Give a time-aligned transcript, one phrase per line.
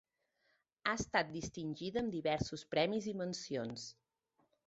[0.85, 3.87] Ha estat distingida amb diversos premis i mencions.